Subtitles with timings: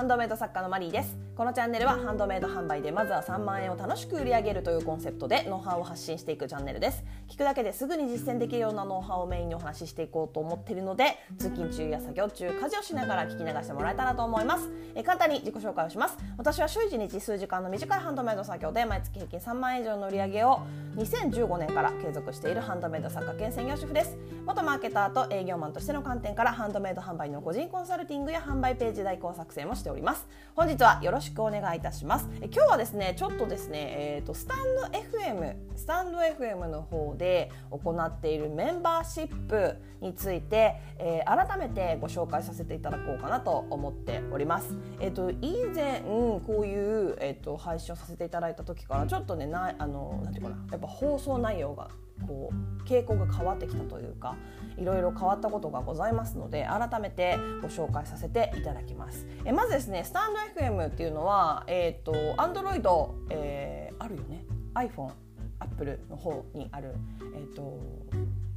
[0.00, 1.14] ハンドメイド作家のマリーです。
[1.36, 7.04] このチャンネルはハンドメイド販売でまずは3万円を楽しく売り上げるというコンセプトでノウハウを発信していくチャンネルです。
[7.28, 14.70] 聞くだけですぐに実践できるようなノウハウをメインにお話ししていこうと思っているので通勤中や作業中家事をしながら聞き流してもらえたらと思います。
[14.94, 16.16] え簡単に自己紹介をします。
[16.38, 20.60] 私は週1日数時間の短いハンドメイド作業で毎月平均3万円以上の売り上げを
[20.96, 24.16] 2015年から継続しているハンドメイド作家兼専業主婦です。
[24.46, 30.28] 元マーケターと営業マンとしての観点からハンドメイド販売の個人コンサルティングや販売ページ代行作成もしてております。
[30.54, 32.28] 本日はよろしくお願いいたします。
[32.40, 34.58] え今日はですねちょっとですねえっ、ー、とスタン
[34.92, 44.76] ド FM スタンド FM の方で行っているメンバーシップについて、えー、改めてご紹介させていただこうかなと思っております。
[45.00, 51.88] えっ、ー、と以前、こういうえっ、と配信をさせていただいた時からちょっとねなあのなんていうかなやっぱ放送内容が
[52.26, 54.36] こう傾向が変わってきたというか
[54.76, 59.26] いろいろ変わったことがございますので改めてご紹介させていただきます。
[59.44, 64.44] えまずですねスタンド FM っていうのはえっ、ー、と Android、えー、あるよね。
[64.74, 65.12] iPhone
[65.58, 66.94] アップルの方にある、
[67.34, 67.78] えーと、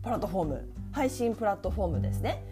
[0.02, 0.70] プラットフォーム。
[0.92, 2.44] 配信プラットフォームですね。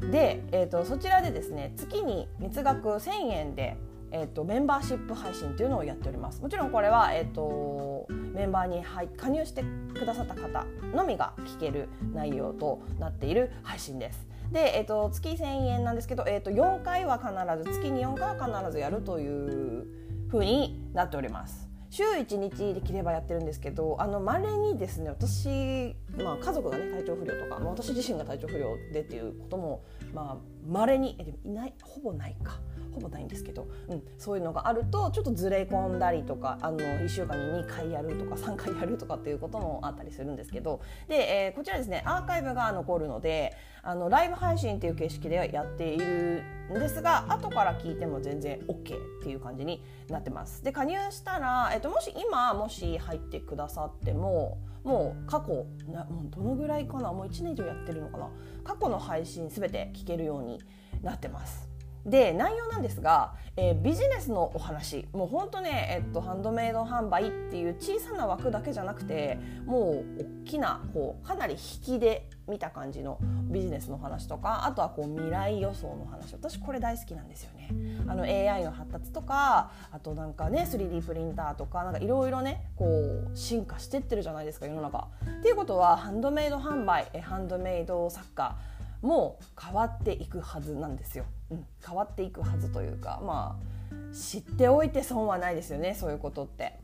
[0.00, 3.76] で、えーとそちらでですね月に月額1000円で
[4.12, 6.42] えーと、メンバーシップ配信というのをやっております。
[6.42, 8.82] もちろんこれは、えーと、メンバーに
[9.16, 14.26] 加入してくださった方のみが聞ける内容となっている配信です。
[14.52, 19.86] で、えーと、月1000円なんですけど、えー、と4回は必ず月に4回は必ずやるという
[20.28, 21.70] ふうになっております。
[21.90, 30.36] 週1日できればやってるんですけどあの稀にですね私、まあ、家族がね体調不良とか、まあ、私自身が体調不良でっていうこともまあ
[30.68, 32.60] 稀にえいないほぼないか。
[32.92, 50.62] ほぼないんですけど、うん、そういうのがあるとちょっとずれ込んだりとかあの1週間に2回やるとか3回やるとかっていうこともあったりするんですけどで、えー、こちらですねアーカイブが残るのであのライブ配信っていう形式でやっているんですが後から聞いても全然 OK っていう感じになってます。
[50.62, 58.30] で加入したら、えっと、もし今もし入ってくださってももう過去なもうどのぐらいかなもう1年以上やってるのかな
[58.64, 60.60] 過去の配信全て聞けるように
[61.02, 61.69] なってます。
[62.06, 73.18] で内容なんですが、えー、ビジネスのお話もうほんとね、えっと、ハンドメイド販売っていう小さな枠だけじゃなくてもう大きなこうかなり引きで見た感じの
[73.50, 77.70] ビジネスの話とかあとはこう未来予想の話私これ大好きなんですよね。
[78.08, 85.06] あの AI の発達とかあとなんかね 3D プリンターとかなんかいろいろねこう進化してってるじゃないですか世の中。
[85.38, 88.56] っていうことはハンドメイド販売ハンドメイド作家
[89.02, 91.24] もう変わっていくはずなんですよ。
[91.50, 96.78] うん、変わっていくはずというかまあ知っておいて損はないですよねそういうことって。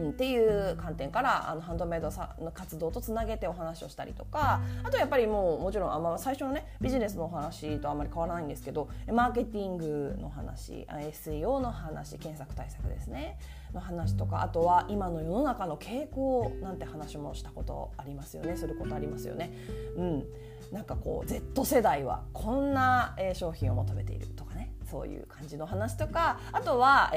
[0.00, 13.38] うん、っていう観点からあのハンドメイドさの活動とつなげてお話をしたりとかあとやっぱりもうもちろんあ、ま、最初のねビジネスのお話とあんまり変わらないんですけどマーケティングの話 SEO の話検索対策ですね
[13.74, 19.52] の話とかあとは今の世の中の傾向なんて話もしたことありますよねすることありますよね。
[19.96, 20.24] うん
[20.72, 27.12] なんかこう Z 世代はこんな商品を求めているとかねそういう感じの話とかあとは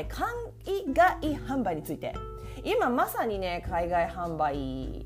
[0.66, 2.14] 海外販売について。
[2.64, 5.06] 今まさにね海外販売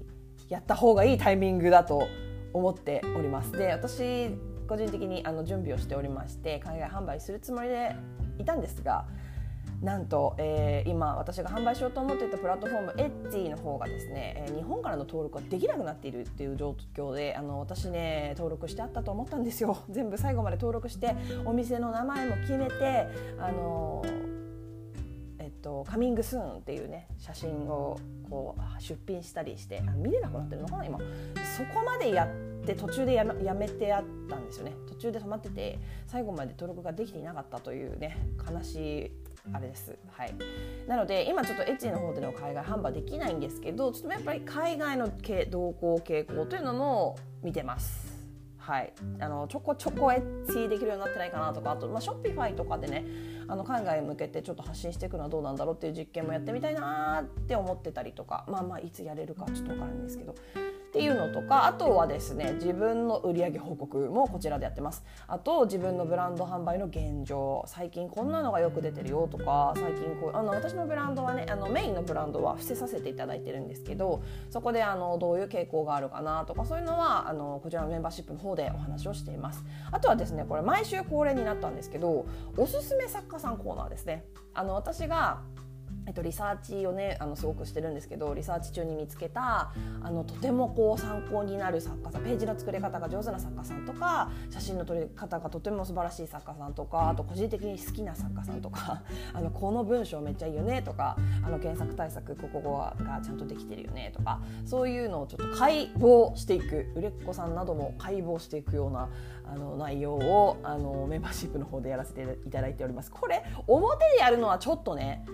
[0.49, 2.07] やった方がいいタイミングだと
[2.53, 3.51] 思っております。
[3.51, 4.29] で私
[4.67, 7.95] 個人的にあの準備をしておりまして海外販売するつもりで
[8.37, 9.05] いたんですが
[9.81, 19.77] なんと、えー、今私が販売しようと思っていたプラットフォームエッジの方がですね、えー、日本からの登録ができなくなっているっていう状況であの私ね登録してあったと思ったんですよ。
[19.89, 21.15] 全部最後まで登録して
[21.45, 23.07] お店の名前も決めて
[23.39, 24.03] あの
[25.39, 27.97] えっと、カミングスーンっていうね写真を
[28.29, 30.99] こう出品したりして見れなくなってるのかな今。
[31.55, 34.73] そこまでやって途中でやめやめてあったんですよね。
[34.88, 38.17] 途中で止まってて最後まで登録ができていなかったというね
[38.51, 39.11] 悲しい
[39.53, 39.97] あれです。
[40.11, 40.33] はい、
[40.87, 45.07] なので今ちょっとエッジの方での海外販売できないんですけどちょっとやっぱり海外の
[45.49, 48.17] 動向傾向というのも見てます。
[48.57, 48.91] はい、
[49.21, 53.05] あのちょこちょこエッチできるようになってないかなとかあと、まあ、ショッピファイとかでね
[53.47, 60.35] あの海外向けてちょっと発信していくのはどうなんだろうっていう実験もやってみたいなって思ってたりとかまあまあいつやれるかちょっと分からないんですけど
[60.97, 65.03] っていうのとかあとはですね自分の売上報告もこちらでやってます。
[65.27, 79.63] あと自分のブランド販売の現状最近こんなのがよく出てるよとか最近こうあの私のブランドはねあのメインのブランドは伏せさせていただいてるんですけどそこであのどういう傾向があるかなとかそういうのはあのこちらのメンバーシップの方でお話をしています。
[79.91, 82.25] あとはですねこれ毎週恒例になったんですけど
[82.57, 84.25] おすすめ作家さんコーナーですね。
[84.55, 85.41] あの私が
[86.07, 102.62] えっと、リサーチをねあのすごくしてるんですけどリサーチ中に見つけたあのとてもこう参考になる作家さんページの作り方が上手な作家さんとか写真の撮り方がとても素晴らしい作家さんとかあと個人的に好きな作家さんとか あのこの文章めっちゃいいよねとかあの検索対策ここ
[103.03, 109.10] がちゃんとできてるよねとかそういうのをちょっと解剖していく売れっ子さんなども解剖していくような
[109.45, 113.12] あの内容をあのメンバーシップの方でやらせていただいております。
[113.12, 115.25] これ表でやるのはちょっとね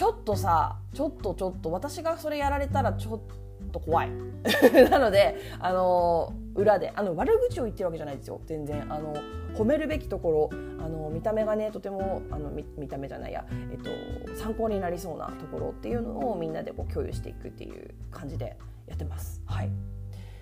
[0.00, 4.10] ちょっとさちょっとちょっと私がそれやられたらちょっと怖い。
[4.90, 8.40] なのであの裏であの悪口を言ってるわけじゃないですよ。
[8.46, 8.90] 全然。
[8.90, 9.14] あの
[9.52, 13.90] 褒めるべきところあの見た目がねとてもあの見た目じゃないや、えっと、
[14.36, 18.56] 参考になりそうなところっていうのをみんなでこう共有していくっていう感じで
[18.86, 19.42] やってます。
[19.44, 19.70] はい。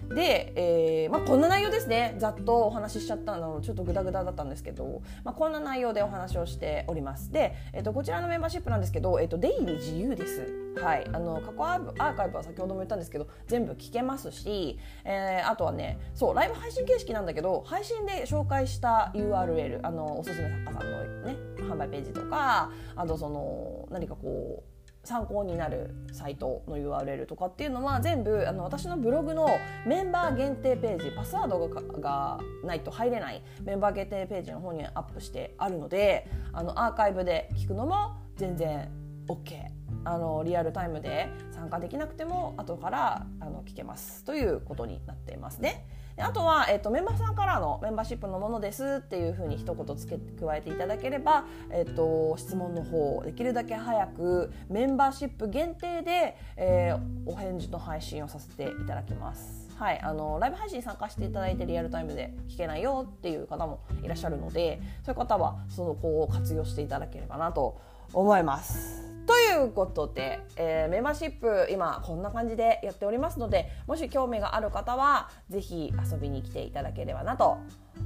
[0.08, 2.14] で、えーまあ、こんな内容ですね。
[2.18, 7.30] ざっとお話ししちゃったのちょっとグダグダだったんですけど、まあ、こんな内容でお話をしております。
[7.30, 10.68] で、えーと、こちらのメンバーシップなんですけど、えーと、出入り自由です。
[10.82, 11.06] はい。
[11.12, 24.77] あの過去アーカイブは先ほども言ったんですけど全部聞けますし、えー、あとはねそうライブ配信形式なんだけど配信で紹介した URL あのおすすめ作家さんのね販売ページとかあとその何かこう
[25.08, 29.48] 参考になるサイトの URL とかっていうのは全部あの私のブログの
[29.86, 31.66] メンバー限定ページパスワード
[31.98, 38.90] がないと入れないメンバー限定ページの方にアップしてあるのであのアーカイブで聞くのも全然
[39.28, 39.56] OK
[40.04, 45.86] あのリアルタイムで参加できなくても後からあの聞けますということになっていますね。
[46.20, 59.68] あとは、えっと、メンバーさんからのメンバーシップのものですっていうふうに一言付け加えていただければ、えっと、質問の方をできるだけ早くメンバーシップ限定で、えー、お返事の配信をさせていただきます。
[59.78, 67.80] はい、あのライブ配信に参加していただいてリアルタイムで聞けないよっていう方もいらっしゃるのでそういう方はその子を活用していただければなと
[68.12, 69.07] 思います。
[69.28, 77.58] ということで、えー、メンバーシップ今こんな感じでやっておりますのでもし興味がある方は是非遊びに来ていただければなと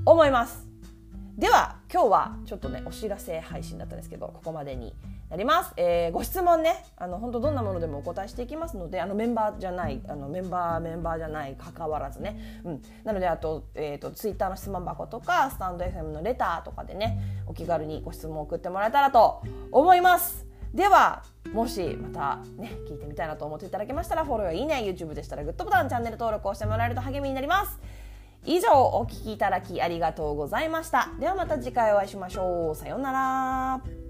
[0.05, 0.67] 思います。
[1.39, 4.93] では今日はちょっとねお知らせ配信だったんですけどここまでに
[5.31, 20.52] なります、えー、ご質問ねあの本当どんなものでもお答えしていきますのであのメンバーじゃないあのメンバーメンバーじゃない関わらずね、うん、なのであと,、えーと、ツイッターの質問箱とかスタンド FM のレターとかでねお気軽にご質問送ってもらえたらと思います。
[20.75, 21.23] では
[21.53, 27.79] もしまたね聞いてみたいなと思っていただけましたらフォローやいいね YouTube でしたらグッドボタンチャンネル登録をしてもらえると励みになります。
[28.45, 31.11] 以上お聴きいただきありがとうございました。
[31.21, 32.75] ではまた次回お会いしましょう。
[32.75, 34.02] さようなら。